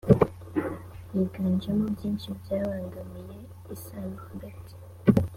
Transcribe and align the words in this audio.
yiganjemo 1.13 1.83
byinshi 1.95 2.27
byabangamiye 2.39 3.37
isano 3.75 4.15
hagati 4.27 4.75